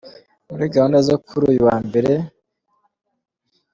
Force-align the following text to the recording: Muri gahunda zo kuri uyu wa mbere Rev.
Muri 0.49 0.63
gahunda 0.73 0.99
zo 1.07 1.15
kuri 1.25 1.43
uyu 1.51 1.61
wa 1.67 1.77
mbere 1.87 2.11
Rev. 2.17 2.23